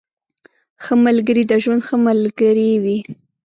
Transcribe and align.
ښه 0.83 0.93
ملګري 1.05 1.43
د 1.47 1.53
ژوند 1.63 1.81
ښه 1.87 1.95
ملګري 2.07 2.71
وي. 2.83 2.97